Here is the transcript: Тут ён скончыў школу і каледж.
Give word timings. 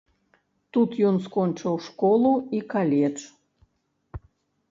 Тут 0.75 0.95
ён 1.09 1.17
скончыў 1.25 1.75
школу 1.87 2.31
і 2.59 2.61
каледж. 2.71 3.21